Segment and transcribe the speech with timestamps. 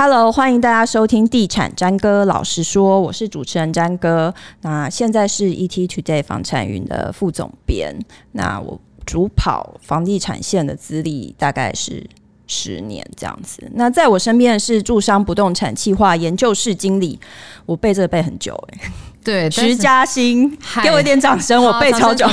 [0.00, 4.32] Hello，欢迎大家收听《地产詹哥老实说》，我是主持人詹哥。
[4.60, 7.92] 那现在是 ETtoday 房产云的副总编。
[8.30, 12.08] 那我主跑房地产线的资历大概是
[12.46, 13.68] 十年这样子。
[13.74, 17.18] 那在我身边的是住商不动产企划研究室经理，
[17.66, 18.92] 我背这个背很久哎、
[19.24, 20.50] 对，徐嘉欣，
[20.82, 22.26] 给我一点掌声，我背超久。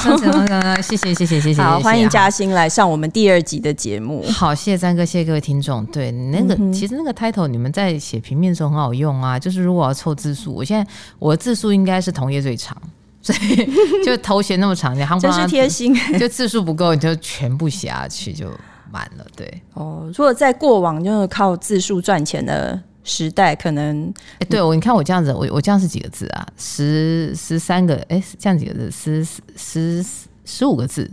[0.81, 1.61] 谢谢谢谢谢谢。
[1.61, 4.23] 好，欢迎嘉欣来上我们第二集的节目。
[4.31, 5.85] 好，谢谢詹哥，谢谢各位听众。
[5.87, 10.89] 对，那个、嗯、其实那个 title 你们在写平面的时候很好用啊，就是如果要凑字数，我现在
[11.19, 12.77] 我的字数应该是同业最长，
[13.21, 13.69] 所以
[14.05, 15.93] 就头衔那么长，你真是贴心。
[16.17, 18.49] 就字数不够，你就全部写下去就
[18.89, 19.25] 满了。
[19.35, 22.81] 对，哦，如果在过往就是靠字数赚钱的。
[23.05, 26.45] 时代可能，哎、欸，对我，你看我这样子，我我这样是几个字啊？
[26.57, 28.91] 十十三个，哎、欸，这样几个字？
[28.91, 29.23] 十
[29.55, 30.05] 十
[30.43, 31.09] 十五个字，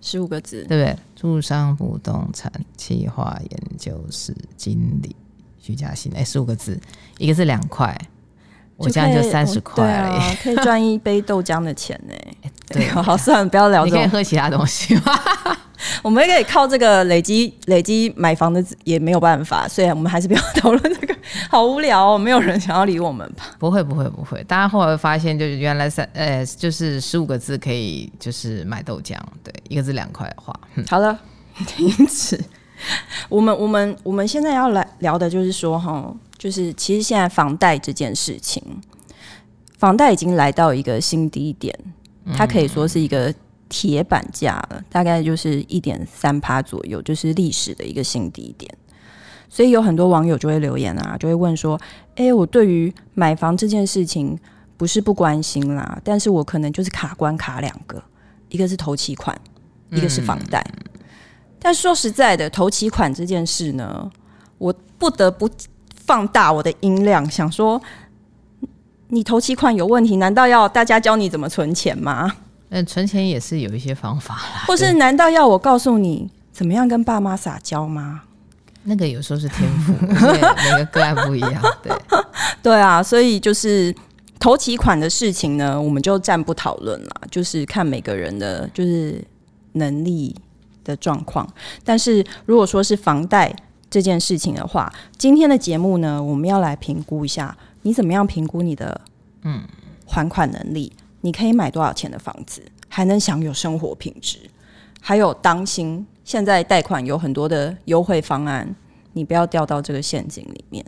[0.00, 0.96] 十五个字，对不对？
[1.14, 5.14] 住商不动产企划研究室经理
[5.58, 6.80] 徐嘉欣，哎、欸，十五个字，
[7.18, 7.94] 一个是两块，
[8.76, 12.14] 我这样就三十块了，可以赚一杯豆浆的钱呢。
[12.68, 15.02] 对， 好，算了，不要聊这，你可以喝其他东西吗？
[16.02, 21.14] 我们也可以靠这个累积累积买房的也没有办法，所以我们还是不要讨论这个，
[21.50, 23.44] 好无聊哦，没有人想要理我们吧？
[23.58, 31.18] 不会不会不会，大家后来会发现，就是原来三呃，就是十五个字可以就是买豆浆，对，一个字两块的话，好了，
[31.66, 32.38] 停止。
[33.28, 38.62] 我们我们我们现在要来聊的就是说哈，就是其实现在房贷这件事情，
[39.78, 41.74] 房贷已经来到一个新低点，
[42.36, 43.34] 它可以说是一个。
[43.68, 48.72] 铁板价了，大概就是一点三趴左右，就是历史的一个新低点。
[49.48, 51.80] 所以有很多网友就会留言啊，就会问说
[52.16, 54.38] ：“哎、我对于买房这件事情
[54.76, 58.02] 不是不关心啦，但是我可能就是卡关卡两个，
[58.48, 59.38] 一个是头期款，
[59.90, 60.64] 一个是房贷。”
[61.58, 64.10] 但说实在的，头期款这件事呢，
[64.58, 65.48] 我不得不
[65.94, 67.80] 放大我的音量，想说：
[69.08, 72.32] 你头期款有问题，难道要大家教你怎么存钱吗？
[72.70, 74.64] 嗯，存钱也是有一些方法啦。
[74.66, 78.22] 或是难道要我告诉你怎么样跟爸妈撒娇吗？
[78.84, 80.40] 那个有时候是天赋， 每
[80.78, 81.62] 个个案不一样。
[81.82, 81.92] 对，
[82.62, 83.94] 对啊，所以就是
[84.38, 89.20] 投期款的事情呢，我们就暂不讨论了，就是看每个人的就是
[89.72, 90.34] 能力
[90.84, 91.48] 的状况。
[91.84, 93.54] 但是如果说是房贷
[93.90, 99.00] 这件事情的话，今天的节目呢，我们要来评估一下，你怎么样评估你的
[99.42, 99.62] 嗯
[100.06, 100.92] 还款能力？
[101.26, 104.38] 你可以买多少钱的房子，还能享有生活品质？
[105.00, 108.72] 还有当心，现在贷款有很多的优惠方案，
[109.12, 110.86] 你不要掉到这个陷阱里面。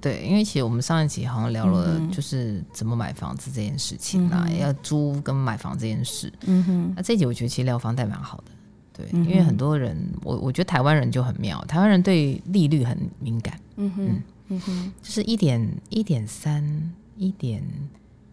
[0.00, 6.32] 对，因为其实我们上一集好像聊了，就是怎么买房子这件事情啊，嗯、要租跟买房这件事。
[6.46, 8.52] 嗯哼，那这一集我觉得其实聊房贷蛮好的。
[8.92, 13.58] 对，嗯、因为很多人，我我觉得台湾人就很妙，台湾人对利率很敏感。
[13.74, 17.60] 嗯哼，嗯哼，就是一点一点三一点。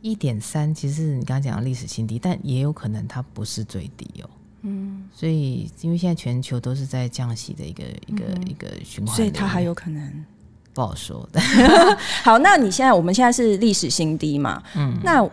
[0.09, 4.29] 一点三，其实是你刚刚讲的历史新低，但也有可能它不是最低哦。
[4.61, 10.25] 嗯，所以因为现在全球都是在降息的一个、嗯、一个一个循环，所以它还有可能
[10.73, 11.39] 不好说的。
[12.23, 14.61] 好，那你现在我们现在是历史新低嘛？
[14.75, 15.27] 嗯，那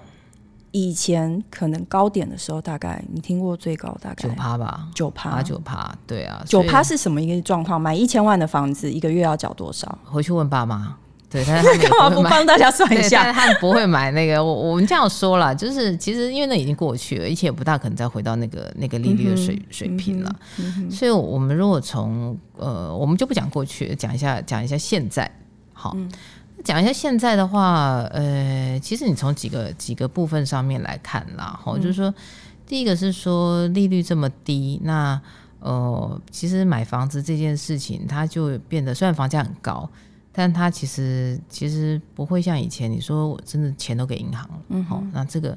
[0.73, 4.89] 以前可能高点的时候，大概你听过最高大概九趴吧？
[4.95, 7.81] 九趴，九趴，对啊，九趴是什么一个状况？
[7.81, 9.99] 买一千万的房子，一个月要缴多少？
[10.05, 10.97] 回去问爸妈。
[11.35, 13.33] 对，但是他 干嘛不帮大家算一下？
[13.33, 14.43] 他们不会买那个。
[14.43, 20.37] 我我们这样说了，就是其实因为那已经过去了，而且也不大可能再回到那个那个利率的水、嗯、水平了。
[20.59, 25.29] 嗯、所以，我们如果从呃，我们就不讲过去，讲一下讲一下现在。
[25.73, 25.97] 好，
[26.63, 32.15] 讲、嗯、一下现在的话，呃，其实你从几个几个部分上面来看啦，哈、嗯，就是说，
[32.65, 35.21] 第一个是说利率这么低，那
[35.59, 39.91] 呃，其实买房子这件事情，它就变得虽然房价很高。
[40.37, 45.57] 但他其实其实不会像以前你说我真的钱都给银行了，嗯，好，那这个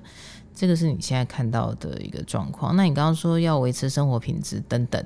[0.53, 2.75] 这个是你现在看到的一个状况。
[2.75, 5.03] 那你刚刚说要维持生活品质等等，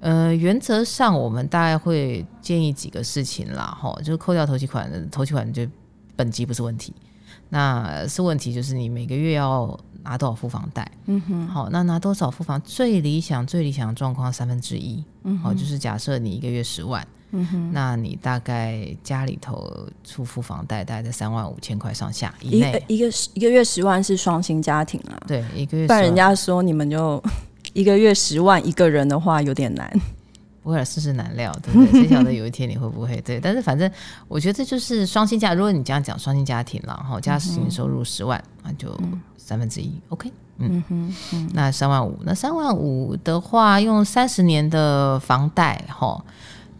[0.00, 5.64] 呃，原则上我们大概会建议几个事情啦，哈，就是扣掉头期款的头期款就
[6.16, 6.92] 本金不是问题，
[7.50, 17.06] 那是问题就是你每个月要拿多少付房贷，嗯哼，好，那拿多少付房最理想最理想的状况三分之一，嗯，好，就是假设你一个月十万。
[17.34, 22.82] 嗯哼，那你大概家里头出付房贷，大概在三万五千块上下以内。
[22.86, 25.86] 一个一个月十万是双薪家庭啊，对，一个月。
[25.86, 27.22] 但人家说你们就
[27.74, 29.90] 一个月十万一个人的话有点难，
[30.62, 32.02] 不会世事难料，对不对？
[32.02, 33.20] 谁晓得有一天你会不会？
[33.22, 33.90] 对， 但是反正
[34.28, 35.52] 我觉得这就是双薪家。
[35.54, 38.96] 如果你这样讲双薪家庭了，然后加实收入十万，那就
[39.36, 46.24] 三分之一，OK，嗯哼，嗯，那三万五，那三万五的话，用三十年的房贷，哈。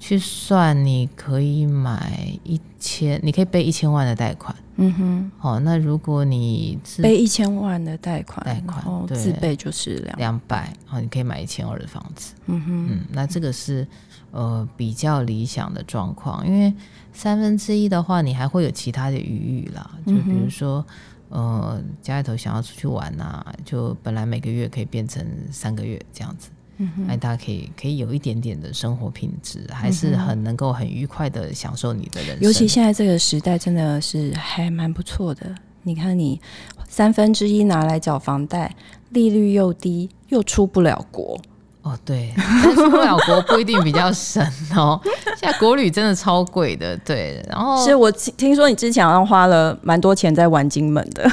[0.07, 4.55] 去算，你可以买一千，你可以背一千万的贷款。
[4.77, 12.35] 嗯哼，好，那如果你背一千万的贷款，贷款自备就是两两百，好，你可以买一千二的房子。
[12.49, 13.89] 嗯哼，嗯，那这个是
[14.31, 16.71] 呃比较理想的状况，因为
[17.15, 20.85] 三分之一的话，你还会有其他的余裕啦，就比如说。
[21.31, 26.49] 呃，家里头想要出去玩啊，就本来每个月可以变成三个月这样子，
[26.79, 32.41] 嗯，哎，大家可以可以有一点点的生活品质，还是很能够很愉快的享受你的人生。
[32.41, 35.55] 尤其现在这个时代，真的是还蛮不错的。
[35.83, 36.41] 你看，你
[36.89, 38.75] 三分之一拿来缴房贷，
[39.11, 41.39] 利率又低，又出不了国。
[41.83, 44.43] 哦，对，但出不了国不一定比较省
[44.75, 44.99] 哦。
[45.39, 47.45] 现在国旅真的超贵的，对。
[47.47, 51.31] 然后，是我听说你之前好像花了蛮多钱在玩金门的，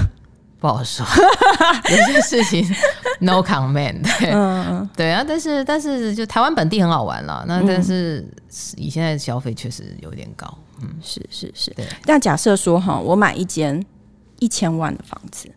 [0.60, 1.06] 不好说。
[1.90, 2.68] 有些事情
[3.21, 4.01] no comment。
[4.19, 7.45] 对，嗯、对啊，但是但是就台湾本地很好玩了。
[7.47, 8.27] 那但是
[8.75, 10.45] 以现在的消费确实有点高。
[10.81, 11.71] 嗯，是是是。
[11.71, 11.85] 对。
[12.06, 13.81] 但假设说哈，我买一间
[14.39, 15.50] 一千万的房子，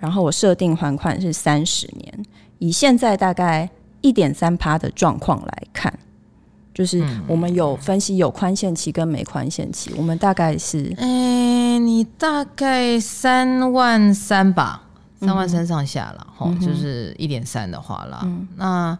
[0.00, 2.26] 然后我设定还款是三十年，
[2.58, 3.70] 以现在大概。
[4.04, 5.96] 一点三趴的状况来看，
[6.74, 14.82] 就是我们有分析有宽限期跟没宽限期，我们大概是，哎、欸，你大概三万三吧，
[15.22, 18.98] 三万三上下了，哈、嗯，就是一点三的话啦，嗯、那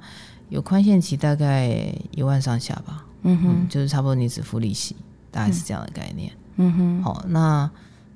[0.49, 3.49] 有宽限期大概一万上下吧，嗯哼。
[3.51, 4.97] 嗯，就是差不多你只付利息，
[5.31, 7.71] 大概是这样的概念，嗯哼，好，那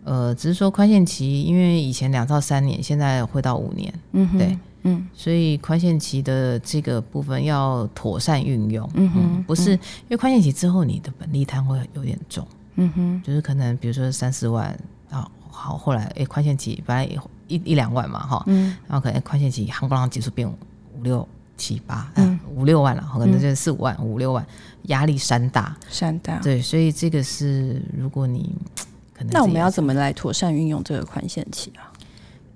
[0.05, 4.59] 呃，只是说宽限期，因为以前两到三年，现在会到五年，嗯哼，对。
[4.89, 8.89] 嗯，所以宽限期的这个部分要妥善运用。
[8.95, 12.47] 嗯哼，嗯，不是因为宽限期之后你的本利摊会有点重。
[12.77, 14.79] 嗯哼，就是可能比如说三四万
[15.11, 17.05] 啊，好，后来哎宽限期本来
[17.49, 21.27] 一一两万嘛哈，嗯，然后可能宽限期夯不啷结束变五六
[21.57, 24.47] 七八，嗯，五六万了，可能就是四五万五六万，
[24.85, 25.77] 压力山大。
[25.89, 26.39] 山大。
[26.41, 28.55] 对，所以这个是如果你
[29.15, 31.93] 可能那我们要怎么来妥善运用这个宽限期啊？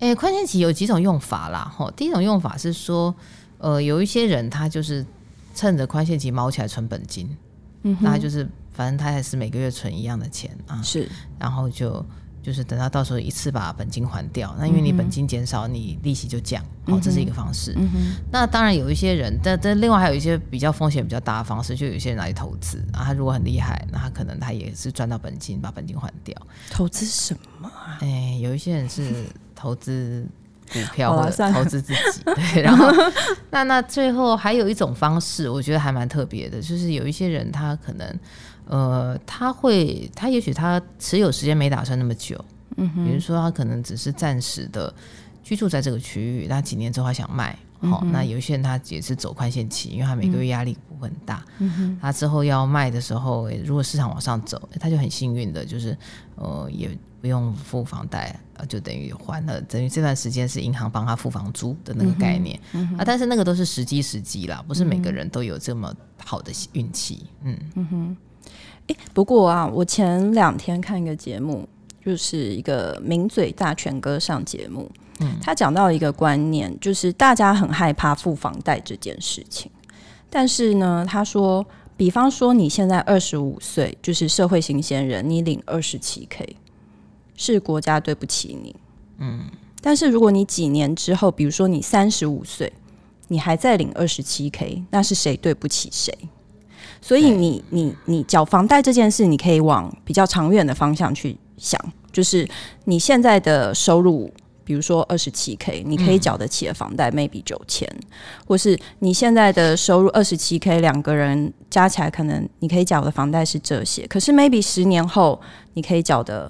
[0.00, 3.14] 诶，宽限期有几种用法啦，哈，第一种用法是说，
[3.58, 5.04] 呃，有一些人他就是
[5.54, 7.28] 趁着宽限期卯起来存本金，
[7.82, 11.08] 嗯哼，那他就是反正他还是每个月存一样的钱啊，是，
[11.38, 12.04] 然后就
[12.42, 17.74] 就是等他到时候一次把本金还掉，那因为你本金减少，你利息就降，哦，这是一个方式。
[17.76, 26.34] 嗯，那当然有一些人，但但另外还有一些比较风险比较大的方式，就有一些人来投资啊，他如果很厉害，那他可能他也是赚到本金，把本金还掉。
[26.70, 27.98] 投资什么啊？
[28.00, 29.26] 哎，有一些人是。
[29.62, 30.26] 投资
[30.72, 32.86] 股票或者投资自己， 对，然后
[33.50, 38.18] 那那最后还有一种方式，我觉得还蛮特别的，就是有一些人他可能
[38.66, 42.42] 呃他会他也许他持有时间没打算那么久，
[42.76, 44.92] 嗯哼，比如说他可能只是暂时的
[45.42, 47.58] 居住在这个区域，那几年之后他想卖。
[47.82, 51.42] 好、嗯，那有一些人他也是走宽限期，因为他每个月压力不会很大。
[51.60, 55.96] 嗯哼，他之后要卖的时候，如果市场往上走，他就很幸运的，就是
[56.34, 56.90] 呃也
[57.20, 58.38] 不用付房贷，
[58.68, 62.58] 就等于还了，等于这段时间是银行帮他付房租的那个概念。
[62.72, 65.94] 嗯嗯、啊，但是那个都是时机时机啦，不是每个人都有这么
[66.24, 67.26] 好的运气。
[67.42, 68.16] 嗯嗯哼，
[68.88, 71.68] 哎、欸，不过啊，我前两天看一个节目，
[72.04, 74.90] 就是一个名嘴大全哥上节目。
[75.42, 79.70] 他讲到一个观念，就是大家很害怕付房贷这件事情。
[80.30, 81.62] 但是呢，他说，
[81.94, 86.56] 比方说你现在二十五岁，就是社会新鲜人，你领二十七 K，
[87.40, 88.76] 是国家对不起你。
[89.16, 89.46] 嗯。
[89.80, 92.70] 但是如果你几年之后，比如说你三十五岁，
[93.28, 96.12] 你还在领二十七 K，那是谁对不起谁？
[97.00, 101.80] 所以你你你缴房贷这件事，你可以往比较长远的方向去想，
[102.12, 102.46] 就是
[102.84, 104.30] 你现在的收入。
[104.62, 107.88] 比如说二十七 K，你可以缴得起的房贷 maybe 九千，
[108.46, 115.40] 或是你现在的收入二十七 K，两个人加起来可能你可以缴的房贷是这些，可是 maybe 十年后
[115.74, 116.48] 你可以缴的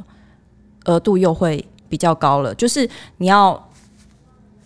[0.91, 3.71] 额度又会比较高了，就是你要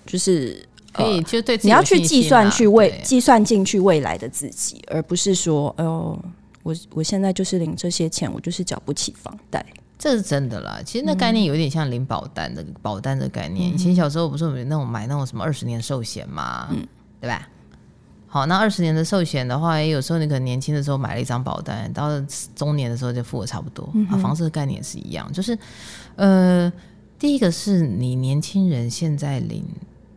[0.07, 6.19] 就是可以就对你要去计算去未计算进去未来的自己，而不是说哎呦
[6.62, 9.64] 我我现在就是领这些钱，我就是缴不起房贷。
[9.99, 13.73] 这是真的啦，其实那概念有点像领保单的、嗯、保单的概念。
[13.73, 16.87] 以前小时候不是有那种买那种什么二十年寿险嘛，嗯，
[17.21, 17.49] 对吧？
[18.35, 22.26] 好，那二十年的寿险的话，也有时候你可能年轻的时候买了一张保单，到了
[22.57, 23.88] 中年的时候就付的差不多。
[23.95, 25.57] 嗯、啊，房子的概念也是一样，就是
[26.17, 26.73] 呃，
[27.17, 29.64] 第一个是你年轻人现在领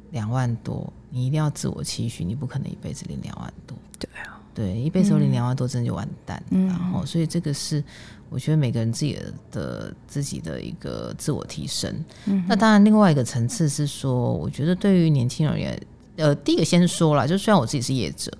[0.09, 3.77] 两万多，你一定要自我期许，你不可能一辈子领两万多。
[3.99, 6.41] 对啊，对，一辈子领两万多真的就完蛋。
[6.49, 7.83] 嗯、然后，所以这个是。
[8.29, 15.81] 我觉得每个人自己的，的自己的一个自我提升，嗯，那当然另外一个层次是说，我觉得对于年轻人而言，
[16.17, 18.31] 呃，第一个先说了，就虽然我自己是业者，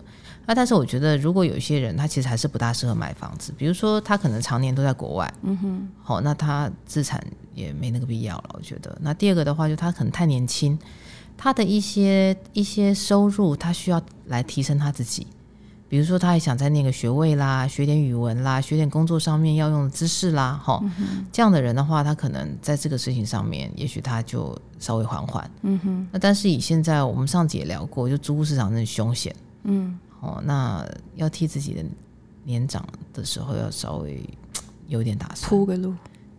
[0.46, 8.98] 啊，但是我觉得如果有一些人他其实还是不大适合买房子，比如说他可能常年都在国外，嗯哼，好，那他资产也没那个必要了，我觉得。
[9.02, 10.78] 那第二个的话，就他可能太年轻，
[11.38, 15.28] 他的一些一些收入他需要来提升他自己。
[15.90, 20.84] 比如说，他还想再念个学位啦，学点语文啦，学点工作上面要用的知识啦，哈、
[21.32, 25.50] 这样的人的话，他可能在这个事情上面，也许他就稍微缓缓。
[25.62, 26.08] 嗯哼。
[26.12, 31.82] 那但是以现在我们上次也聊过，就租屋市场那凶险，嗯，哦，那要替自己的
[32.44, 34.22] 年长的时候要稍微
[34.88, 35.94] 有点打算，铺个路。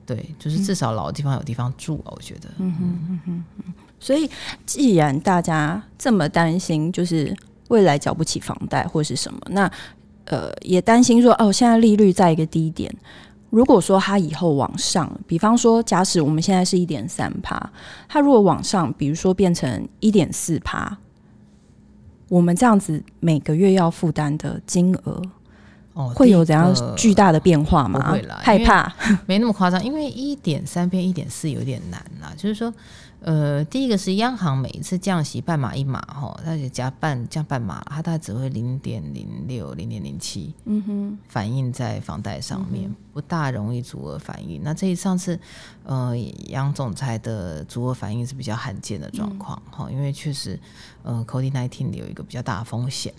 [0.05, 2.51] 对，就是至少老的地方有地方住啊，我觉得。
[2.59, 3.75] 嗯哼嗯哼嗯。
[3.99, 4.31] 所以，
[4.67, 7.35] 既然大家这么担心，就是。
[7.69, 9.71] 未来缴不起房贷或是什么，那
[10.25, 12.95] 呃也担心说哦，现在利率在一个低点，
[13.51, 17.71] 如果说它以后往上，比方说假使我们现在是一点三趴，
[18.09, 20.99] 它如果往上，比如说变成一点四趴，
[22.29, 25.23] 我们这样子每个月要负担的金额，
[25.95, 28.01] 哦，会有怎样巨大的变化吗？
[28.01, 28.93] 不会啦，害怕
[29.27, 32.73] 没那么夸张，因为一点三变一点四有点难啦，就是说。
[33.21, 44.63] 呃，第一个是央行每一次降息半码一码哈，它就加半降半码，它大概只会零点零六、零点零七，嗯哼，反映在房贷上面，嗯、不大容易足额反应。
[44.63, 45.39] 那这一上次，
[45.85, 50.59] 呃，杨总裁的足额反应是比较罕见的状况哈，嗯、因为确实，
[51.03, 53.13] 呃，COVID-19 有一个比较大的风险。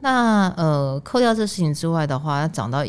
[0.00, 2.84] 那呃，扣掉这事情之外的话，它涨到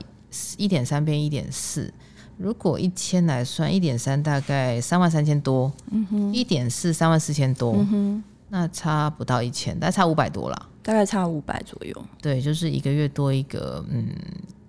[0.57, 1.93] 一点三变一点四。
[2.37, 12.05] 如果一千来算，一点三大概三万三千多，嗯哼，一点四三万四千多，嗯哼，那差不到一千，大概差五百多啦，大概差五百左右。
[12.21, 14.07] 对，就是一个月多一个，嗯，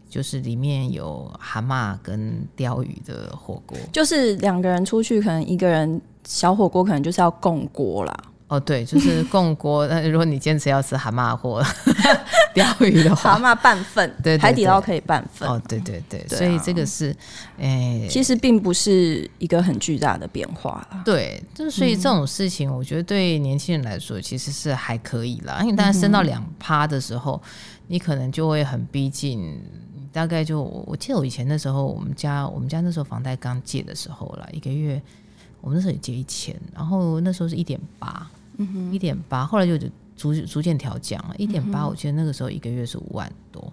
[0.08, 8.16] 就是里面有蛤蟆跟鲷鱼的火锅，就是两个人出去，可能一个人小火锅可能就是要共锅啦。
[8.48, 9.86] 哦，对，就是共锅。
[9.88, 11.62] 那如果你坚持要吃蛤蟆或
[12.74, 15.48] 鯛鱼的话，蛤蟆半份，对，海底捞可以半份。
[15.48, 17.14] 哦，对对对，所以这个是，
[17.58, 21.02] 哎，其实并不是一个很巨大的变化了。
[21.04, 25.60] 对，就是所以这种事情，我觉得对年轻人来说其实是还可以啦。
[25.62, 27.40] 因为大家升到两趴的时候，
[27.86, 29.60] 你可能就会很逼近，
[30.12, 35.00] 大概就我记得我以前那时候，我们家我们家那时候房贷刚借的时候啦，一个月
[35.60, 38.28] 我们那时候也借一千，然后那时候是一点八。
[38.90, 39.78] 一点八，后来就
[40.18, 41.34] 逐逐渐调降了。
[41.38, 43.72] 一点八，我记得那个时候一个月是五万多，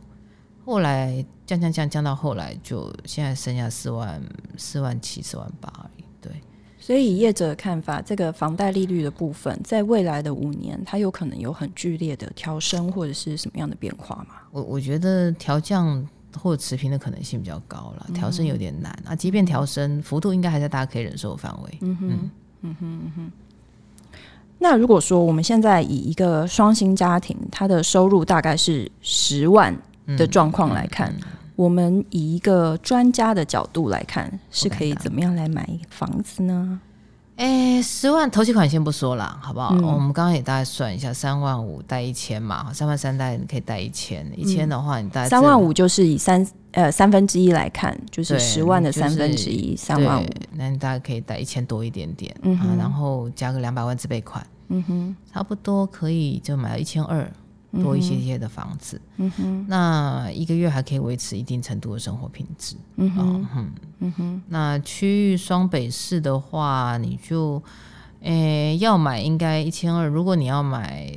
[0.64, 4.22] 后来降降降降到后来就现在剩下四万
[4.56, 6.04] 四万七四万八而已。
[6.22, 6.32] 对，
[6.80, 14.36] 所以以业者的看法，这个房贷利率的部分，在未来的五年，它有可能有很剧烈的调升或者是什么样的变化吗？
[14.52, 19.16] 我我觉得调降或者持平的可能性比较高了，调升有点难啊。
[19.16, 21.78] 即便调升幅度，应该还在大家可以忍受的范围。
[21.82, 22.30] 嗯哼，
[22.62, 23.32] 嗯哼，嗯哼。
[24.58, 29.76] 那如果说我们现在以一个双薪家庭，他的收入大概是十万
[30.18, 36.80] 的状况来看，嗯嗯嗯、我们以一个专家的角度来看，是可以怎么样来买房子呢？
[37.38, 39.74] 哎，十万投期款先不说了，好不好？
[39.74, 57.30] 嗯、我们刚刚也大概算一下，三万五贷一千嘛，三万三贷你可以贷一千，一千的话你大概三万五就是以三呃三分之一来看，就是十万的三分之一，三万五，那你大概可以贷一千多一点点，嗯然后加个两百万自备款，嗯哼，差不多可以就买到一千二。
[57.82, 67.62] 多一些些的房子，嗯哼，那一个月还可以维持一定程度的生活品质，嗯哼，嗯，嗯哼，那区域双北市的话，你就，
[68.22, 70.08] 诶、欸，要买应该一千二。
[70.08, 71.12] 如果你要买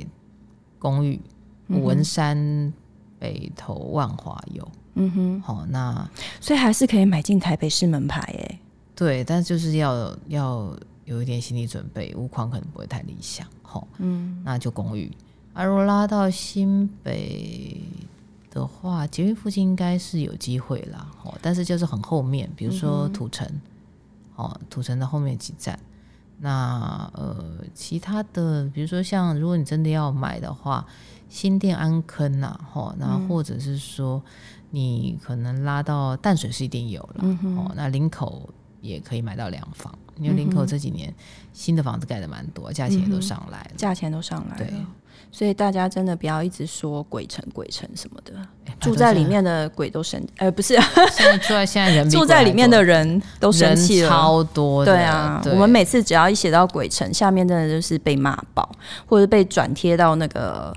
[0.77, 1.19] 公寓，
[1.67, 2.73] 嗯、文山、
[3.17, 6.09] 北投、万华有，嗯哼，好，那
[6.41, 8.59] 所以还是可以买进台北市门牌，哎，
[8.95, 10.75] 对，但就是要要
[11.05, 15.11] 有一点心理准备，屋况可能不会太理想，好，嗯，那就公寓。
[15.59, 17.81] 而如果拉到新北
[18.49, 23.45] 的话，捷运附近应该是有机会啦，哦，但是就是很后面，比如说土城，
[24.37, 25.77] 哦，土城的后面几站。
[26.37, 30.85] 那呃，其他的，比如说像如果你真的要买的话，
[31.27, 34.23] 新店安坑呐，哦，那或者是说
[34.69, 38.49] 你可能拉到淡水是一定有了，哦，那林口
[38.79, 41.13] 也可以买到两房，因为林口这几年
[41.53, 44.73] 新的房子盖的蛮多，价钱也都上来了，价钱都上来了，对。
[45.31, 48.33] 所以大家真的不要一直说鬼城鬼城什么的，
[48.79, 50.73] 住在里面的鬼都生，呃，不是，
[51.11, 54.83] 现在住在现在人 住在里面的人都生气了，超多。
[54.83, 58.67] 对啊，我们每次只要一写到鬼城，下面真的就是被骂爆，
[59.05, 60.75] 或者被转贴到那个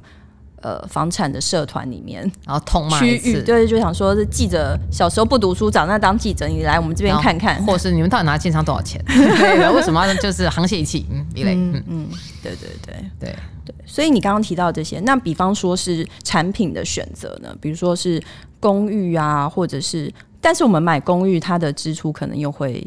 [0.63, 3.43] 呃房产的社团里面，然后痛骂一次。
[3.43, 9.03] 对，就想说是记者小时候不读书，长大当记者，你来我们这边看看，或是你们到底拿建商多少钱？
[9.07, 11.07] 对，为什么要就是沆瀣一气？
[11.11, 11.55] 嗯，一类。
[11.55, 12.09] 嗯嗯，
[12.43, 13.75] 对对对对对。
[13.85, 17.55] 所以你刚刚提到这些，那比方说是产品的选择呢？
[17.61, 18.23] 比如说是
[18.59, 22.83] 公寓啊，或者是，但是我们买公寓，它的支出可能又会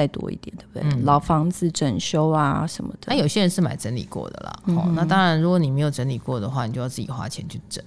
[0.00, 0.82] 再多一点，对不对？
[0.82, 3.08] 嗯、老房子整修啊什么的。
[3.08, 4.62] 那有些人是买整理过的啦。
[4.66, 7.84] 嗯、哦，那当然，如果你没有整理过的话，你就要自己花钱去整。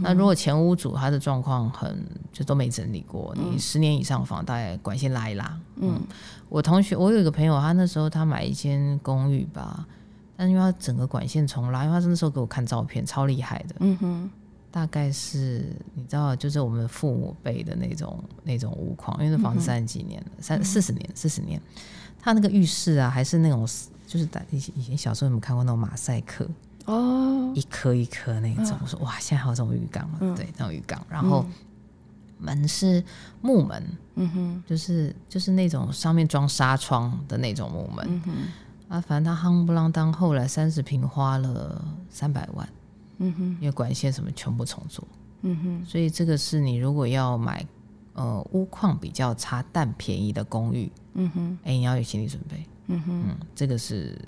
[0.00, 5.58] 那如果前屋主他的状况很就都没整理过，你十年以上房，大概管线拉一拉。
[5.74, 6.00] 嗯，
[6.48, 9.84] 我同学，我有一个朋友，他那时候他买一间公寓吧，
[10.36, 13.74] 但因为他整个管线重拉，因为他那时候给我看照片，超厉害的。
[13.80, 14.30] 嗯哼，
[14.72, 15.64] 大概是
[15.94, 21.60] 你知道，就是我们父母辈的那种那种屋况，因为那房子三十几年了，三四十年四十年，
[22.18, 23.68] 他那个浴室啊，还是那种
[24.06, 26.48] 就是以前以前小时候有没有看过那种马赛克？
[26.86, 30.18] 哦，一颗一颗那种，我说哇，现在还有这种浴缸吗？
[30.34, 31.46] 对，那种浴缸，然后
[32.38, 33.04] 门是
[33.40, 33.84] 木门，
[34.16, 38.32] 嗯哼，就是就是那种上面装纱窗的那种木门，嗯哼，
[38.88, 42.68] 啊，反正他夯不啷当，后来三十平花了三百万，
[43.22, 45.06] 嗯哼，因为管线什么全部重做，
[45.42, 47.64] 嗯哼，所以这个是你如果要买
[48.14, 54.18] 呃屋况比较差但便宜的公寓，嗯哼，哎，你要有心理准备，嗯哼，嗯，这个是。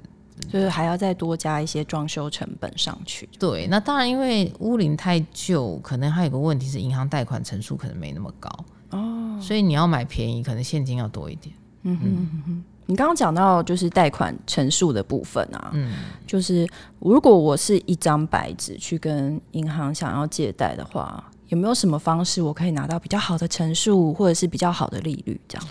[0.49, 3.29] 就是还要再多加一些装修成本上去。
[3.39, 8.51] 对，那当然，因为屋龄太旧，可能还有个问题是银行贷款成数可能没那么高
[8.91, 11.55] 哦，所以你要买便宜，可能现金要多一点。
[11.83, 15.93] 嗯哼，嗯哼，你刚刚讲到就是贷款陈述的部分啊，嗯，
[16.27, 25.67] 就是如果我是一张白纸去跟银行想要借贷的话，有没有什么方式我可以拿到比较好的陈述，或者是比较好的利率这样？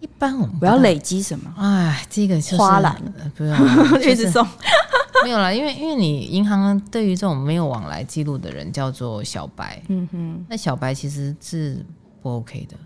[0.00, 2.94] 一般我们不要累积什么，哎，这个就是花篮，
[3.34, 3.56] 不用
[4.02, 4.46] 一直送，
[5.24, 11.84] 没有啦，因为因为你银行对于这种没有往来记录的人叫做小白，嗯哼，那小白其实是
[12.20, 12.76] 不 OK 的。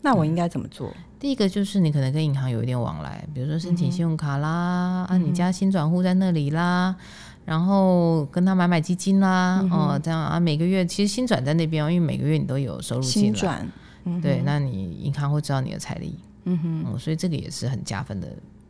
[0.00, 0.92] 那我应该怎么做？
[1.18, 6.94] 第一个就是你可能跟银行有一点往来，比如说申请信用卡啦，啊，你家新转户在那里啦，
[7.44, 13.66] 然后跟他买买基金啦，哦，这样啊，每个月其实新转在那边，因为每个月你都有收入进来，
[14.22, 16.14] 对，那你银行会知道你的财力。
[16.44, 18.28] 嗯哼、嗯，所以这个也是很加分的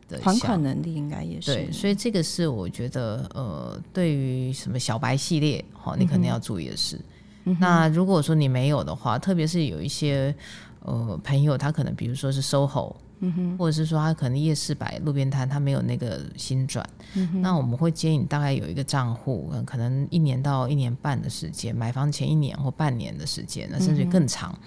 [0.09, 1.53] 的还款能力，应该也是。
[1.53, 6.99] 对，所以这个是我觉得呃，对于什么小白系列，好，你肯定要注意的是。
[7.45, 10.35] 嗯、那如果说你没有的话，特别是有一些
[10.81, 24.51] 呃朋友，他可能比如说是 SOHO，嗯哼，或者是说他可能夜市摆路边摊，他没有那个新转，嗯哼，那我们会建议你大概有一个账户，可能一年到一年半的时间，买房前一年或半年的时间，那甚至更长。
[24.53, 24.65] 嗯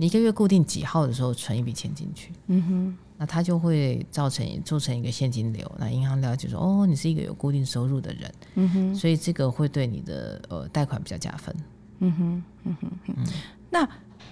[0.00, 5.70] 你一个月固定几号的时候存一笔钱进去，嗯哼，那它就会造成做成一个现金流。
[5.78, 11.54] 那银行了解说，哦，你是一个有固定收入的人，嗯哼，所以这个会对你的呃贷款比较加分，
[11.98, 13.26] 嗯哼，嗯哼，嗯。
[13.68, 13.86] 那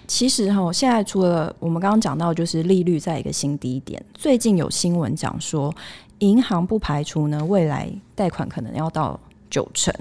[0.08, 5.72] 其实哈，现在除了我们刚刚讲到，就是利率在一个新低点，最近有新闻讲说，
[6.20, 9.94] 银行不排除呢未来贷款可能要到九成，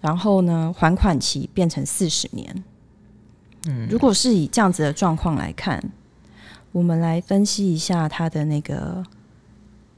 [0.00, 2.64] 然后呢还款期变成四十年。
[3.68, 5.82] 嗯，如果是以这样子的状况来看，
[6.72, 9.04] 我们来分析一下它的那个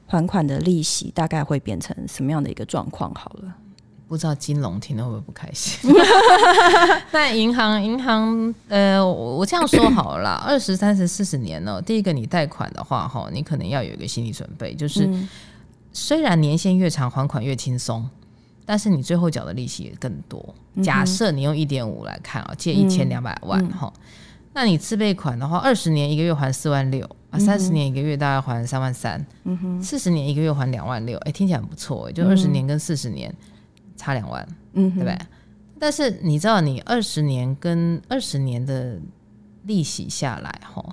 [0.05, 3.13] 还款的利息大概会变成什么样的一个状况？
[3.15, 3.55] 好了，
[4.09, 5.89] 不知道金融听了会不会不开心？
[7.13, 15.09] 那银行银行呃，我我这样说好了啦， 二十三十四十年呢，第一个你贷款的话哈，你可能要有一个心理准备，就是
[15.93, 18.09] 虽然年限越长，还款越轻松。
[18.65, 20.53] 但是你最后缴的利息也更多。
[20.83, 23.91] 假设你用一点五来看啊，借一千两百万哈，
[24.53, 33.33] 那你自备款的话，二十年一个月还四万六啊，三十年一个月大概还三万三，嗯哼，四十年一个月还两万六，哎，听起来很不错，就二十年跟四十年
[33.99, 35.17] 差两万，嗯，对不对？
[35.77, 38.97] 但是你知道，你二十年跟二十年的
[39.63, 40.83] 利息下来哈，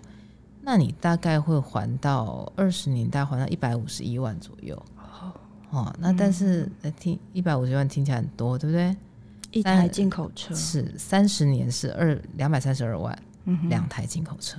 [0.63, 4.81] 那你大概会还到二十年，大概还到一百五十一万左右。
[5.71, 8.97] 哦，那但是听一百五十万听起来很多，对不对？
[9.53, 14.59] 一台进口车是三十年是二两百三十二万，两、嗯、哼台进口车。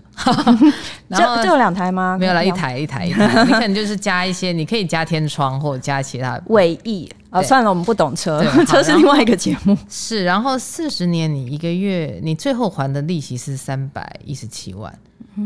[1.08, 2.18] 然后就有两台吗？
[2.20, 3.46] 没有啦，一台一台一台。
[3.46, 7.44] 你可能就是加一些，你可以加天窗或者加其他尾翼啊。
[7.44, 9.78] 算了，我们不懂车，车 是另外一个节目。
[9.90, 14.94] 是，然后四十年你一个月你最后还的利息是三百一十七万。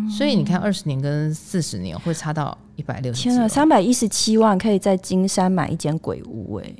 [0.09, 3.23] 所以你看，二十年跟四十年会差到一百六十。
[3.23, 6.73] 天啊，三百一十七万可以在金山买一间鬼屋哎！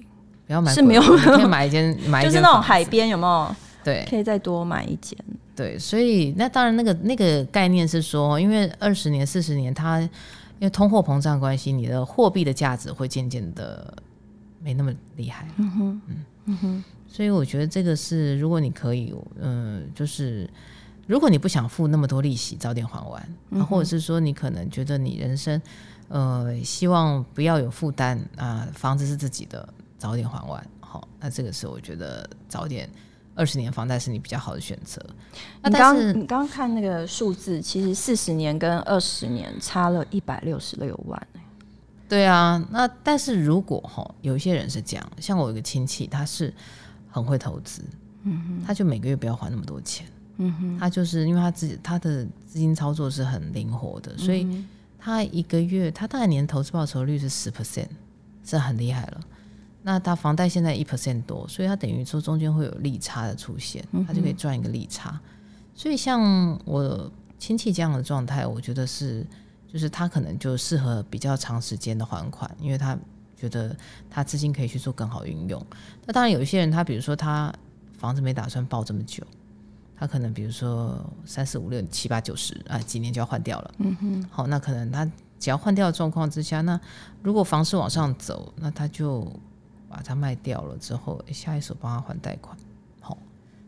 [0.47, 3.55] 不要买，是没有，可以买一间， 买一间就是那种海边有没有？
[3.83, 5.17] 对，可以再多买一间。
[5.53, 10.09] 对，所以那当然，那个那个概念是说，因为二十年、四十年，它因
[10.61, 13.93] 为通货膨胀关系，你的货币的价值会渐渐的
[14.63, 15.47] 没那么厉害。
[15.57, 16.01] 嗯哼，
[16.45, 16.83] 嗯哼。
[17.07, 20.49] 所以我觉得这个是，如果你可以，嗯，就是。
[21.07, 25.61] 如果你不想付那么多利息，早点还完，嗯、或者是说你可能觉得你人生
[26.07, 30.65] 呃希望不要有负担啊，房子是自己的，早点还完。
[30.79, 32.89] 好，那这个是我觉得早点
[33.35, 35.03] 二十年房贷是你比较好的选择。
[35.61, 41.27] 那但是你刚刚看那个数字，其实四十年跟二十年差了一百六十六万。
[42.11, 46.53] 对啊，那但是如果哈，有一些人是这样，像我有个亲戚，他是
[47.09, 47.81] 很会投资，
[48.23, 54.61] 嗯哼，他就每个月不要还那么多钱，嗯哼，他就是因为他自己他的资金操作是很灵活的，所以
[54.99, 57.87] 他一个月他大概年投资报酬率是十 percent，
[58.43, 59.21] 是很厉害了。
[59.81, 65.17] 那他房贷现在一 percent 多，所以他等于说中间会有利差的出现，他就可以赚一个利差。
[65.73, 69.25] 所以像我亲戚这样的状态，我觉得是。
[69.71, 72.97] 就是他可能就适合比较长时间的还款，因为他
[73.37, 73.73] 觉得
[74.09, 75.65] 他资金可以去做更好运用。
[76.05, 77.53] 那当然有一些人，他比如说他
[77.97, 79.23] 房子没打算报这么久，
[79.95, 83.73] 他可能比如说三四五六七八九十啊，几年就要换掉了。
[83.77, 84.27] 嗯哼。
[84.29, 86.77] 好，那可能他只要换掉的状况之下，那
[87.23, 89.31] 如果房市往上走，那他就
[89.87, 92.57] 把它卖掉了之后，下一手帮他还贷款。
[92.99, 93.17] 好，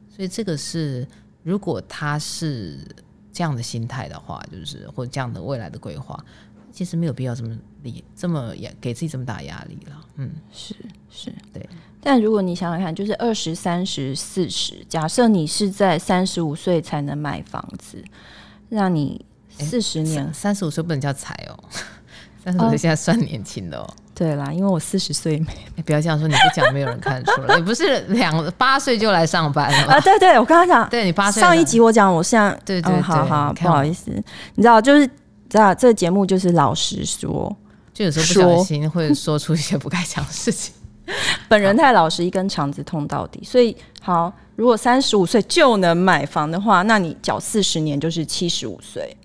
[0.09, 1.07] 所以这个是
[1.43, 2.85] 如果他是。
[3.33, 6.23] 这样的心态的话，就是或者这样的未来的规划，
[6.71, 10.05] 其实没有必要这么力这么也给自己这么大压力了。
[10.17, 10.75] 嗯，是
[11.09, 11.67] 是，对。
[11.99, 18.03] 但如果你想想看，就是二十三十四十，假设你是在三十五岁才能买房子，
[18.69, 21.57] 让你四十年，三十五岁不能叫财哦，
[22.43, 23.83] 三十五岁现在算年轻的哦。
[23.83, 27.55] 哦对啦，因为我四十岁没， 不要这样说，你不讲没有人看得出来。
[27.57, 29.93] 你不是两八岁就来上班了吗？
[29.95, 34.11] 啊，对对，我刚刚讲，对你八岁上一集我讲，我现在对对对，好好不好意思，
[34.55, 35.07] 你知道，就是
[35.49, 37.55] 知道这个节目就是老实说，
[37.93, 40.73] 就有时候不小心会说出一些不该讲的事情。
[41.49, 43.43] 本人太老实，一根肠子通到底。
[43.43, 49.15] 所以好，如果三十五岁就能买房的话，那你缴四十年就是七十五岁。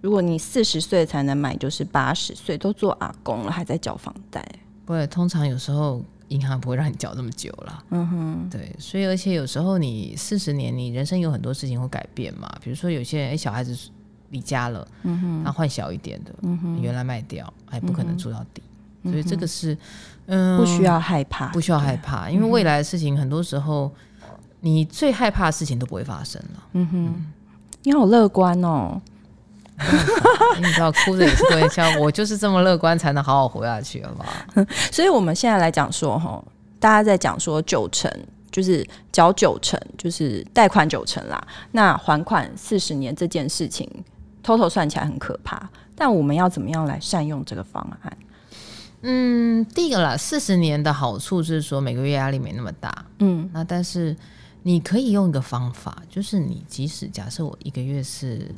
[0.00, 4.44] 如果你四十岁才能买，就是八十岁都做阿公了，还在缴房贷。
[4.84, 7.84] 不会，通常有时候银行不会让你缴这么久了。
[7.90, 12.48] 嗯哼，对，所以而且有时候你四十年，你人生有很多事情会改变嘛。
[12.62, 13.76] 比如说有些人，哎，小孩子
[14.30, 18.62] 离家了，嗯哼，他换小一点的，嗯哼，原来卖掉还不可能住到底，
[19.02, 19.76] 嗯、所以这个是，
[20.26, 23.90] 嗯，不需要害怕，不需要害怕，因为未来的事情很多时候，
[24.60, 26.62] 你最害怕的事情都不会发生了。
[26.74, 27.32] 嗯哼，嗯，
[27.82, 29.00] 你好乐观哦。
[30.58, 31.88] 你知道，哭着也是会笑。
[32.00, 34.66] 我就是这么乐观，才能好好活下去，好不好？
[34.90, 36.42] 所以，我们现在来讲说，哈，
[36.80, 38.10] 大家在讲说九成，
[38.50, 41.40] 就是缴九成，就是贷款九成啦。
[41.70, 43.88] 那还款四十年这件事情
[44.44, 45.70] ，total 算起来很可怕。
[45.94, 48.16] 但我们要怎么样来善用这个方案？
[49.02, 53.06] 嗯，第一个啦，四十年的好处是说每个月压力没那么大。
[53.20, 54.16] 嗯，那但是
[54.64, 58.52] 你可以用一个方法，就是你即使假设我一个月是。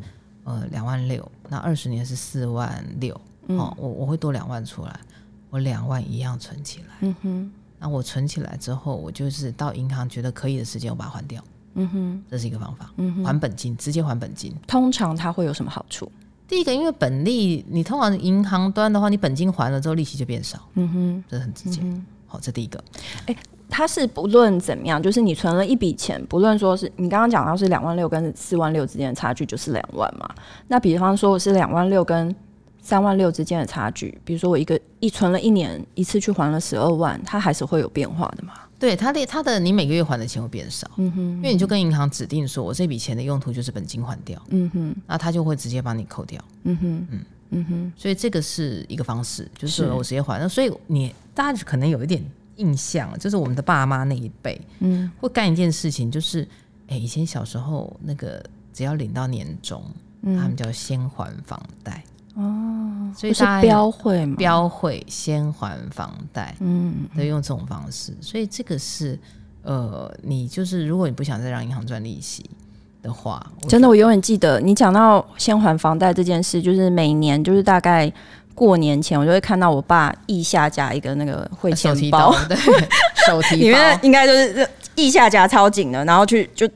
[0.44, 5.00] 呃，两万六，那二十年是四万六，嗯，哦，我我会多两万出来，
[5.50, 14.54] 我两万一样存起来，嗯哼，那我存起来之后，我就是到银行觉得可以的时间，我把它还掉，嗯哼，这是一个方法，嗯哼，还本金，直接还本金。
[14.66, 16.10] 通常它会有什么好处？
[16.48, 22.82] 第一个，因为本利，你通常银行端的话，你本金还了之后，利息就变少，嗯哼，这是很直接，嗯，好，这第一个，
[23.26, 23.36] 欸
[23.70, 30.28] 它是不论怎么样，就是你存了一笔钱，不论说是你刚刚讲到是两万六跟四万六之间的差距就是两万嘛。
[30.68, 32.34] 那比方说我是两万六跟
[32.82, 38.54] 三万六之间的差距，比如说我一个一存了一年，一次去还了十二万，它还是会有变化的嘛？
[38.78, 50.40] 对，它的它的你每个月还的钱会变少，嗯哼，因为你就跟银行指定说我这笔钱的用途就是本金还掉，嗯哼，那他就会直接帮你扣掉，嗯哼，嗯嗯哼，所以这个是一个方式，就是我直接还。
[50.40, 52.24] 那所以你大家可能有一点。
[52.60, 56.42] 印象就是我们的爸妈那一辈，嗯，会干一件事情，就是，
[56.88, 59.82] 哎、欸，以前小时候那个只要领到年终，
[60.20, 69.18] 嗯，他们叫先还房贷，哦，所以是标会嘛，标会先还房贷，嗯，都用这种方式，所以这个是，
[69.62, 72.44] 呃，你就是如果你不想再让银行赚利息
[73.00, 78.12] 的话，真的，我永远记得你讲到先还房贷这件事，就是每年就是大概。
[78.60, 82.54] 过年前，我就会看到我爸腋下夹一个那个汇钱包，对，
[83.26, 86.68] 手提 包里面应该就是腋下夹超紧的，然后去就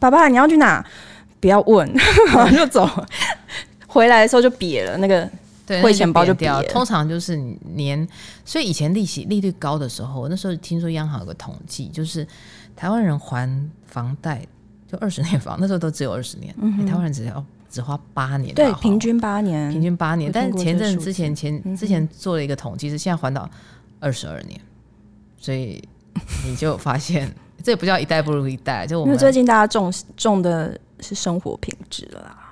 [0.00, 0.84] 爸爸你要去哪？
[1.38, 1.88] 不要问，
[2.34, 2.90] 然 后就走。
[3.86, 5.30] 回来的时候就瘪了，那个
[5.80, 6.60] 汇钱包就瘪了。
[6.64, 7.36] 通常就是
[7.76, 8.04] 年，
[8.44, 12.26] 所以以前利息利率高的时候，那时候听说央行有个统计，就是
[12.74, 13.48] 台湾人还
[13.86, 14.44] 房贷
[14.90, 17.44] 就二十年房，那时候都只有二十年，嗯、台湾人只要。
[17.68, 20.30] 只花八年，对，平均八年，平均八年。
[20.32, 23.48] 但是前阵之前前之前做了一个统计，是现在环岛
[24.00, 24.60] 二十二年，
[25.36, 25.82] 所以
[26.46, 28.86] 你就发现 这也不叫一代不如一代。
[28.86, 32.47] 就我们因为最近大家种种的是生活品质了啦。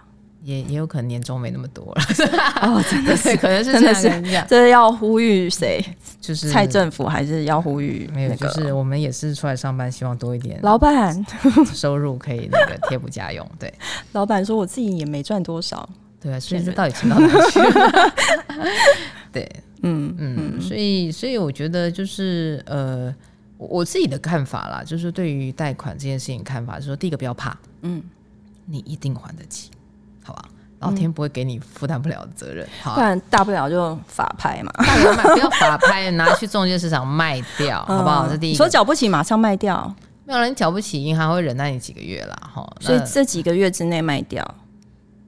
[0.47, 2.03] 也也有可能年终没那么多了
[2.63, 4.47] 哦，真的是，可能是这样跟你讲。
[4.47, 5.85] 这是要呼吁谁？
[6.21, 8.29] 就是蔡政府，还是要呼吁、那个？
[8.29, 10.61] 没有，就是我们也是出来上班，希望多一点。
[10.63, 11.27] 老板
[11.75, 13.45] 收入可以那个贴补家用。
[13.59, 13.73] 对，
[14.13, 15.89] 老板说我自己也没赚多少。
[16.21, 18.13] 对啊，所以这到底存到哪去了？
[19.33, 19.51] 对，
[19.83, 23.13] 嗯嗯，所以所以我觉得就是呃，
[23.59, 28.01] 我自己的看法啦，就是对于贷款这件事情看法，就是说第一个不要怕，嗯，
[28.65, 29.71] 你一定还得起。
[30.27, 30.45] 好吧，
[30.81, 38.29] 老天不会给你负担不了的责任，好、啊，不然大不了就法拍嘛，大不了不要法拍，拿去中介市场卖掉， 好不好？
[38.29, 44.45] 这第一个，说缴不起马上卖掉，没有人缴不起，银行会忍耐你几个月啦，哈，所以这几个月之内卖掉，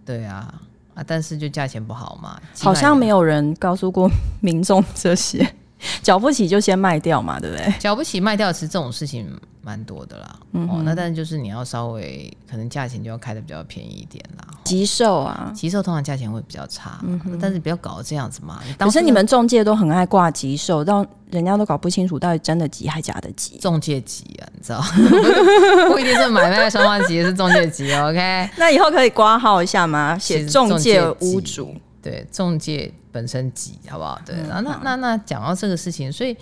[0.04, 0.52] 对啊，
[0.94, 5.48] 啊，但是就价钱不好嘛，好像没有人告诉过民众这些。
[6.02, 7.74] 缴不起就先卖掉嘛，对不对？
[7.78, 9.30] 缴不起卖掉，其实这种事情
[9.62, 10.36] 蛮多的啦。
[10.52, 14.46] 嗯、哦，那但是就是你要稍微可能价钱就要开的比较便宜一点啦。
[14.64, 18.60] 急售啊，急售通常价钱会比较差，嗯、但是不要搞这样子嘛。
[18.78, 23.58] 可是你们中介都很爱挂急售，让人家都搞不清楚到底真的急还假的急。
[23.58, 24.82] 中介急啊，你知道？
[25.88, 27.92] 不一定是买卖双方急，是中介急。
[27.94, 30.16] OK， 那以后可以挂号一下吗？
[30.18, 31.74] 写中介屋主。
[32.00, 34.20] 对，中介本身急，好不好？
[34.24, 36.36] 对，嗯、那那那讲到这个事情，所以，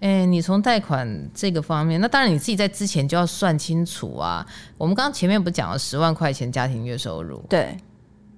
[0.00, 4.46] 哎，你从贷款这个方面，那当然你自己在之前就要算清楚啊。
[4.78, 7.42] 我们刚刚前面不是讲了十万块钱家庭月收入？
[7.48, 7.76] 对，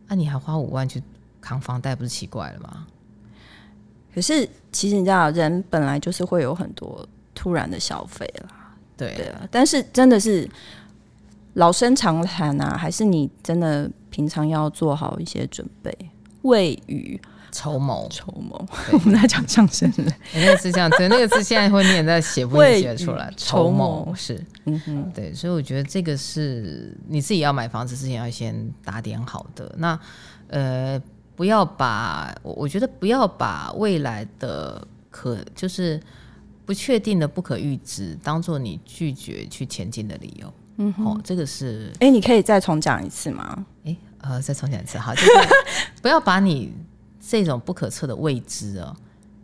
[0.08, 1.02] 那、啊、你还花五万去
[1.40, 2.86] 扛房贷，不是奇怪了吗？
[4.14, 8.74] 可是其实你知道，人本来就是会有很多突然的消费啦。
[8.96, 9.46] 对，对啊。
[9.50, 10.48] 但是真的是
[11.54, 15.94] 老生常谈啊，还是你真的平常要做好一些准备。
[16.42, 18.66] 未雨绸缪，绸缪。
[18.92, 23.32] 我们在讲相声的， 那个是这样，对，那个字现在会念在写不会写出来？
[23.36, 29.74] 绸缪是，嗯哼，对，所以我觉得这个是你自己要买房子之前要先打点好的。
[29.76, 29.98] 那
[30.48, 31.00] 呃，
[31.36, 36.00] 不要把我我觉得不要把未来的可就是
[36.64, 40.52] 不确定的不可预知当做你拒绝去前进的理由。
[40.78, 43.66] 嗯哼，哦，这个是，哎、欸，你可以再重讲一次吗？
[43.84, 43.96] 哎、欸。
[44.22, 45.30] 呃，再重讲一次，好，就是
[46.02, 46.72] 不要把你
[47.20, 48.96] 这种不可测的未知哦，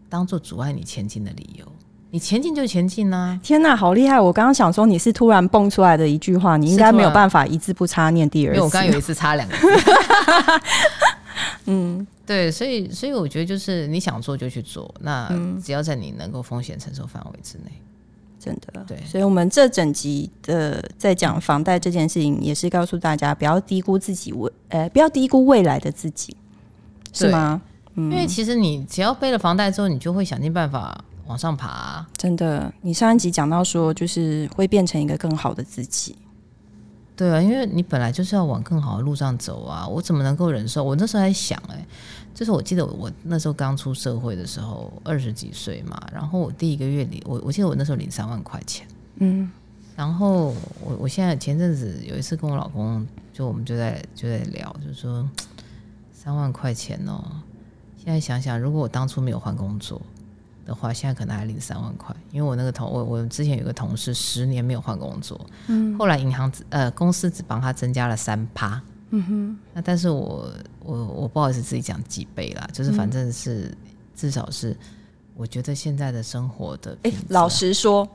[0.08, 1.64] 当做阻碍你前进的理由。
[2.10, 3.38] 你前进就前进啊！
[3.42, 4.18] 天哪，好厉害！
[4.18, 8.56] 我刚刚想说你是突然蹦出来的一句话，你应该没有办法一字不差念第二次。
[8.56, 9.66] 因为我刚刚有一次差两个字。
[11.66, 15.28] 嗯，对，所以所以我觉得就是你想做就去做，那
[15.62, 17.64] 只要在你能够风险承受范围之内。
[18.38, 26.37] 真的对，所以，我们这整集的在讲房贷这件事情，也是告诉大家不要低估自己未，呃，不要低估未来的自己，
[27.12, 27.61] 是吗？
[27.94, 32.09] 嗯，因为其实你只要背了房贷之后，你就会想尽办法往上爬啊。
[32.16, 36.14] 真的，你上一集讲到说，就是会变成一个更好的自己。
[37.18, 40.83] 对啊，因为你本来就是要往更好的路上走啊，我怎么能够忍受？
[40.83, 41.85] 我那时候还想，哎。
[42.35, 49.50] 就是我记得我那时候刚出社会的时候，二十几岁嘛，然后我第一个月领我我记得我那时候领三万块钱，嗯，
[49.96, 55.28] 然后我我现在前阵子有一次跟我老公，就我们就在就在聊，就是说
[56.12, 57.24] 三万块钱哦，
[57.96, 60.00] 现在想想，如果我当初没有换工作
[60.68, 68.81] 的话，现在可能还领三万块，因为我那个同我我之前有个同事十年没有换工作，嗯，后来银行呃公司只帮他增加了三趴。
[69.11, 73.76] 嗯哼，那但是我我我不好意思自己讲几倍啦，就是反正是、嗯、
[74.14, 74.76] 至少是
[75.35, 78.07] 我觉得现在的生活的，哎、欸，老实说，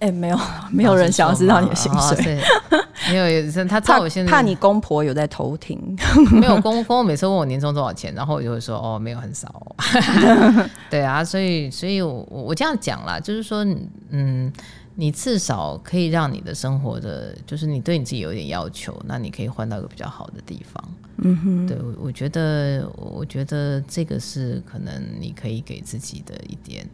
[0.00, 0.38] 哎、欸，没有
[0.70, 5.78] 没有人想要知道你的薪水，哦、没有，他知道我现在怕你公婆有在偷听，
[6.32, 9.76] 没有公公每次问我年终多少钱，然后我就会说哦，没有很少、哦，
[10.90, 13.66] 对啊，所以所以我我这样讲啦，就是说
[14.10, 14.52] 嗯。
[15.00, 20.84] 你至少可以让你的生活的，就是你对你自己有点要求，那你可以换到一个比较好的地方。
[21.18, 26.84] 嗯哼，对，我我觉得，我觉得这个是可能你可以给自己的一点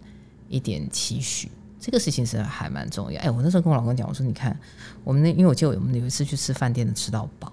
[0.51, 1.51] 一点期许。
[1.85, 3.21] 这个事情是还蛮重要。
[3.21, 4.59] 哎，我那时候跟我老公讲，我说你看，
[5.05, 7.53] 我们那因为我记得我们有一次去吃饭店的吃到饱，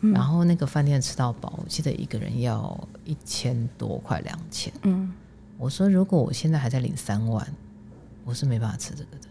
[0.00, 4.72] 嗯、然后那个饭店吃到饱，我记得一个人要一千多块两千。
[4.82, 5.12] 嗯，
[5.56, 7.46] 我说如果我现在还在领三万，
[8.24, 9.28] 我是没办法吃这个的。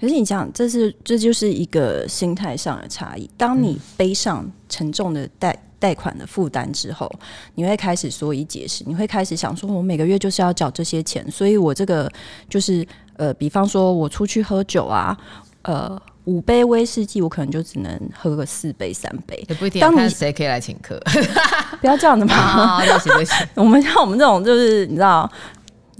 [0.00, 3.28] 可是你讲，这是这就是一个心态上的差异。
[3.36, 7.10] 当你背上沉重的贷贷款的负担之后，
[7.54, 12.10] 你会开始说以解释，你会开始想说，我每个月就是要缴这些钱，所以我这个
[12.48, 12.86] 就是
[13.18, 15.14] 呃，比方说我出去喝酒啊，
[15.62, 19.80] 呃，五杯威士忌，我可能就只能喝个四杯三杯，也不一定。
[19.80, 20.98] 当你谁可以来请客，
[21.82, 23.32] 不要这样的嘛，对不起对不起。
[23.54, 25.30] 我们像我们这种，就是你知道。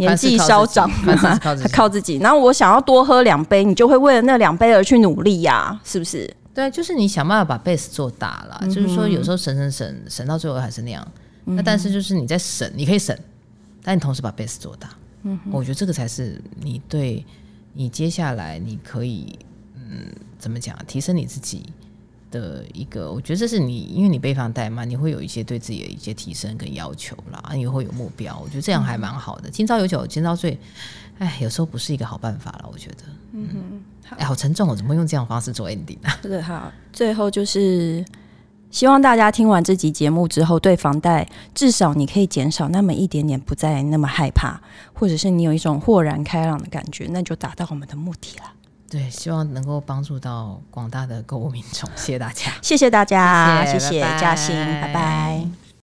[0.01, 1.37] 年纪稍长嘛，
[1.73, 2.19] 靠自己。
[2.19, 6.33] 然后我想要多喝两杯，你就会为了那两杯而去努力呀、啊，是不是？
[6.55, 11.05] 对，就是你想办法把 base 做大了，嗯、就是说有时候省省省省到最后还是那样。
[11.47, 13.13] 嗯、那但是就是你在省，你可以省，
[13.83, 14.89] 但你同时把 base 做大。
[15.45, 17.25] 嗯，我觉得这个才是你对
[17.73, 19.39] 你接下来你可以
[19.75, 21.67] 嗯怎么讲提升你自己
[22.31, 28.39] 的一个，我觉得这是你因为你背房贷嘛，你会有一些对自己的一些提升跟要求啦，你会有目标。
[28.39, 29.49] 我觉得这样还蛮好的。
[29.49, 30.59] 嗯、今朝有酒今朝醉，
[31.19, 32.69] 哎，有时候不是一个好办法了。
[32.73, 36.19] 我觉得，嗯哼，哎，好沉重，我怎么会用这样的方式做 ending 啊？
[36.23, 38.05] 是的，好，最后就是。
[38.71, 44.61] 希望大家听完这集节目之后，对房贷至少你可以减少那么一点点，不再那么害怕，
[44.93, 48.45] 或者是你有一种豁然开朗的感觉，那就达到我们的目的了。
[48.91, 51.89] 对，希望能够帮助到广大的购物民众。
[51.97, 55.68] 谢谢大家，谢谢大家，谢谢嘉欣，拜拜。